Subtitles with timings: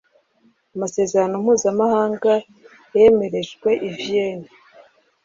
[0.75, 2.31] amasezerano mpuzamahanga
[2.97, 4.49] yemerejwe i vienna